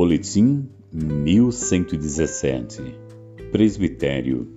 [0.00, 2.80] Boletim 1117
[3.52, 4.48] Presbitério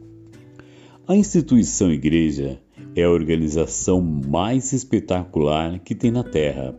[1.06, 2.62] A instituição Igreja
[2.96, 6.74] é a organização mais espetacular que tem na Terra,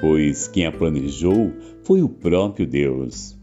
[0.00, 1.52] pois quem a planejou
[1.82, 3.36] foi o próprio Deus.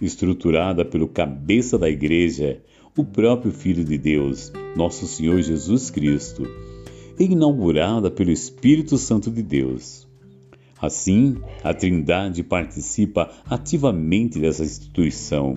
[0.00, 2.62] Estruturada pelo cabeça da Igreja,
[2.96, 6.44] o próprio Filho de Deus, nosso Senhor Jesus Cristo,
[7.18, 10.06] e inaugurada pelo Espírito Santo de Deus.
[10.80, 15.56] Assim, a Trindade participa ativamente dessa instituição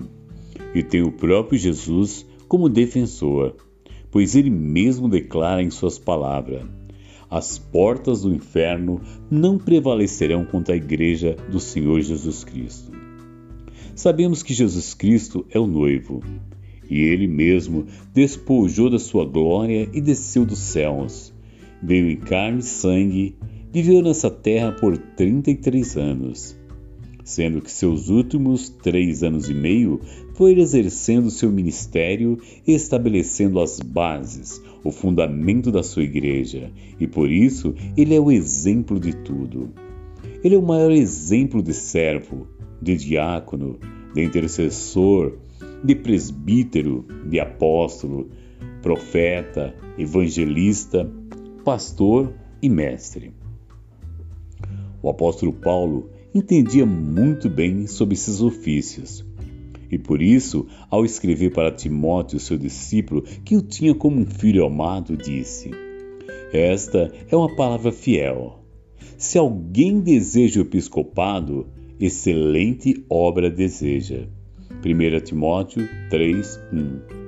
[0.74, 3.54] e tem o próprio Jesus como defensor,
[4.10, 6.62] pois ele mesmo declara em suas palavras:
[7.28, 12.90] As portas do inferno não prevalecerão contra a igreja do Senhor Jesus Cristo.
[13.94, 16.22] Sabemos que Jesus Cristo é o noivo,
[16.88, 21.34] e ele mesmo despojou da sua glória e desceu dos céus.
[21.82, 23.36] Veio em carne e sangue
[23.72, 26.56] viveu nessa terra por 33 anos,
[27.22, 30.00] sendo que seus últimos três anos e meio
[30.34, 37.30] foi exercendo seu ministério e estabelecendo as bases, o fundamento da sua igreja, e por
[37.30, 39.70] isso ele é o exemplo de tudo.
[40.42, 42.48] Ele é o maior exemplo de servo,
[42.82, 43.78] de diácono,
[44.14, 45.38] de intercessor,
[45.84, 48.30] de presbítero, de apóstolo,
[48.82, 51.08] profeta, evangelista,
[51.62, 52.32] pastor
[52.62, 53.39] e mestre.
[55.02, 59.24] O apóstolo Paulo entendia muito bem sobre esses ofícios.
[59.90, 64.64] E por isso, ao escrever para Timóteo, seu discípulo, que o tinha como um filho
[64.64, 65.70] amado, disse:
[66.52, 68.60] Esta é uma palavra fiel.
[69.16, 71.66] Se alguém deseja o episcopado,
[71.98, 74.28] excelente obra deseja.
[74.84, 77.20] 1 Timóteo 3, 1.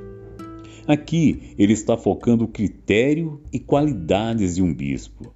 [0.87, 5.33] Aqui ele está focando o critério e qualidades de um bispo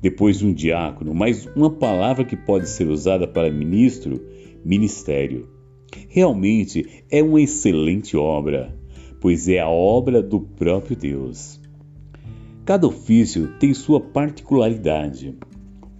[0.00, 4.20] depois de um diácono, mas uma palavra que pode ser usada para ministro,
[4.64, 5.48] ministério.
[6.08, 8.76] Realmente é uma excelente obra,
[9.20, 11.60] pois é a obra do próprio Deus.
[12.64, 15.36] Cada ofício tem sua particularidade.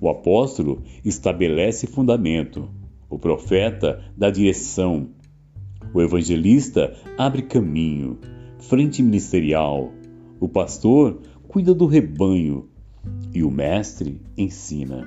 [0.00, 2.68] O apóstolo estabelece fundamento,
[3.08, 5.10] o profeta dá direção,
[5.92, 8.18] o evangelista abre caminho,
[8.58, 9.92] frente ministerial,
[10.40, 12.68] o pastor cuida do rebanho,
[13.32, 15.06] e o mestre ensina.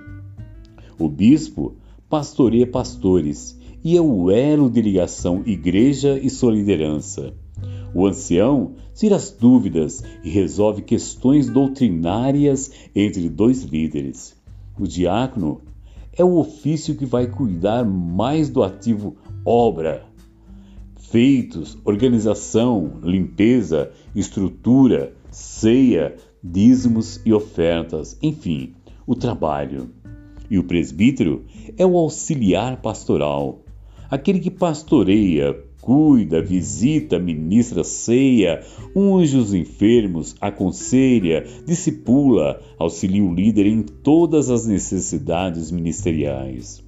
[0.99, 1.75] O bispo
[2.09, 7.33] pastoreia pastores e é o elo de ligação igreja e sua liderança.
[7.93, 14.35] O ancião tira as dúvidas e resolve questões doutrinárias entre dois líderes.
[14.79, 15.61] O diácono
[16.17, 19.15] é o ofício que vai cuidar mais do ativo
[19.45, 20.03] obra,
[21.09, 26.15] feitos, organização, limpeza, estrutura, ceia,
[26.51, 28.73] dízimos e ofertas, enfim,
[29.05, 29.89] o trabalho.
[30.49, 31.43] E o presbítero
[31.77, 33.59] é o auxiliar pastoral,
[34.09, 38.63] aquele que pastoreia, cuida, visita, ministra ceia,
[38.95, 46.83] unge os enfermos, aconselha, discipula, auxilia o líder em todas as necessidades ministeriais.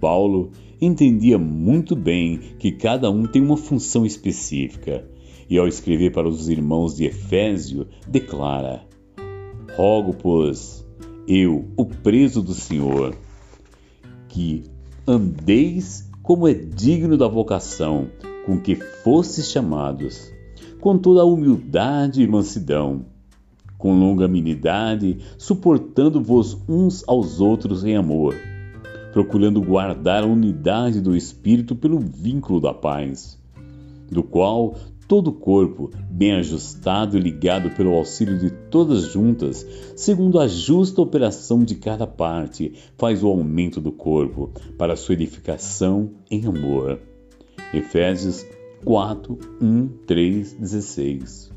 [0.00, 5.04] Paulo entendia muito bem que cada um tem uma função específica
[5.48, 8.82] e ao escrever para os irmãos de Efésio, declara:
[9.76, 10.86] Rogo, pois,
[11.26, 13.14] eu, o preso do Senhor,
[14.28, 14.64] que
[15.06, 18.08] andeis como é digno da vocação
[18.44, 20.32] com que fostes chamados,
[20.80, 23.06] com toda a humildade e mansidão,
[23.78, 28.34] com longanimidade, suportando-vos uns aos outros em amor,
[29.12, 33.41] procurando guardar a unidade do Espírito pelo vínculo da paz,
[34.12, 34.76] do qual
[35.08, 41.02] todo o corpo, bem ajustado e ligado pelo auxílio de todas juntas, segundo a justa
[41.02, 46.98] operação de cada parte, faz o aumento do corpo para sua edificação em amor.
[47.74, 48.46] Efésios
[48.84, 51.52] 4, 1, 3, 16.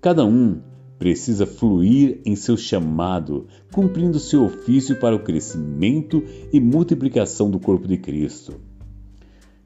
[0.00, 0.60] Cada um
[0.98, 7.86] precisa fluir em seu chamado, cumprindo seu ofício para o crescimento e multiplicação do corpo
[7.86, 8.60] de Cristo.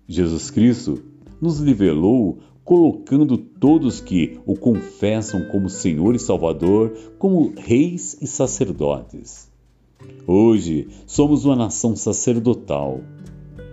[0.06, 1.02] Jesus Cristo
[1.40, 9.48] nos nivelou colocando todos que o confessam como Senhor e Salvador como reis e sacerdotes.
[10.26, 13.00] Hoje somos uma nação sacerdotal.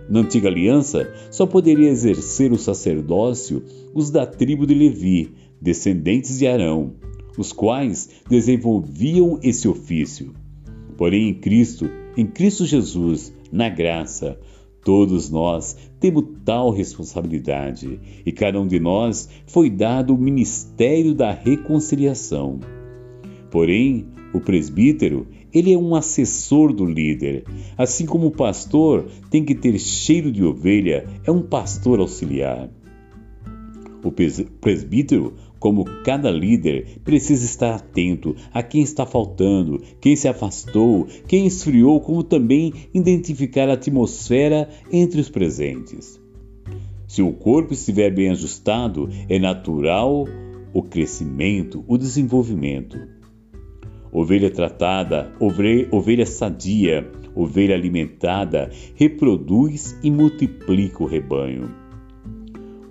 [0.08, 6.46] Na antiga aliança, só poderia exercer o sacerdócio os da tribo de Levi, descendentes de
[6.46, 6.92] Arão,
[7.36, 10.34] os quais desenvolviam esse ofício.
[10.96, 14.38] Porém, em Cristo, em Cristo Jesus, na graça,
[14.84, 21.32] Todos nós temos tal responsabilidade e cada um de nós foi dado o ministério da
[21.32, 22.60] reconciliação.
[23.50, 27.44] Porém, o presbítero ele é um assessor do líder.
[27.78, 32.68] Assim como o pastor tem que ter cheiro de ovelha, é um pastor auxiliar.
[34.04, 41.06] O presbítero, como cada líder, precisa estar atento a quem está faltando, quem se afastou,
[41.26, 46.20] quem esfriou, como também identificar a atmosfera entre os presentes.
[47.08, 50.26] Se o corpo estiver bem ajustado, é natural
[50.74, 52.98] o crescimento, o desenvolvimento.
[54.12, 61.83] Ovelha tratada, ovelha sadia, ovelha alimentada, reproduz e multiplica o rebanho.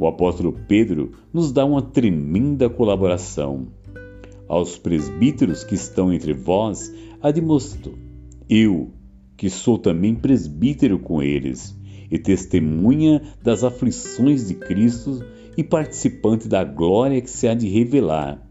[0.03, 3.67] O apóstolo Pedro nos dá uma tremenda colaboração.
[4.49, 7.97] Aos presbíteros que estão entre vós, admoesto,
[8.49, 8.91] eu,
[9.37, 11.73] que sou também presbítero com eles,
[12.11, 15.23] e testemunha das aflições de Cristo
[15.55, 18.45] e participante da glória que se há de revelar.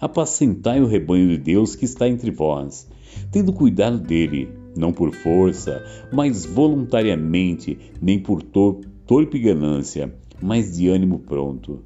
[0.00, 2.88] Apacentai o rebanho de Deus que está entre vós,
[3.30, 10.88] tendo cuidado dele, não por força, mas voluntariamente, nem por tor torpe ganância, mas de
[10.88, 11.80] ânimo pronto.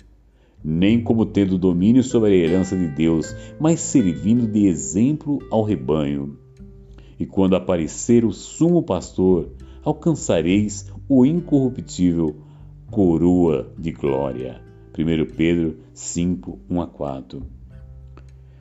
[0.63, 6.37] Nem como tendo domínio sobre a herança de Deus, mas servindo de exemplo ao rebanho.
[7.19, 9.49] E quando aparecer o sumo pastor,
[9.83, 12.37] alcançareis o incorruptível
[12.91, 14.61] coroa de glória.
[14.99, 17.43] 1 Pedro 5, 1 a 4.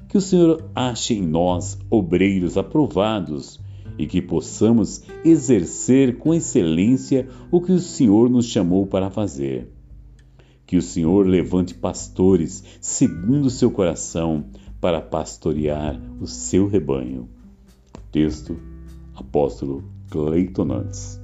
[0.08, 3.60] Que o Senhor ache em nós obreiros aprovados
[3.98, 9.77] e que possamos exercer com excelência o que o Senhor nos chamou para fazer.
[10.68, 14.46] Que o Senhor levante pastores segundo o seu coração
[14.80, 17.28] para pastorear o seu rebanho.
[18.12, 18.56] Texto
[19.16, 21.20] Apóstolo Cleiton Nantes.